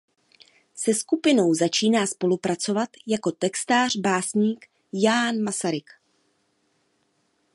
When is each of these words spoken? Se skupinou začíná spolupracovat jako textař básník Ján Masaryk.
Se 0.75 0.93
skupinou 0.93 1.53
začíná 1.53 2.07
spolupracovat 2.07 2.89
jako 3.07 3.31
textař 3.31 3.95
básník 3.95 4.65
Ján 4.93 5.37
Masaryk. 5.41 5.89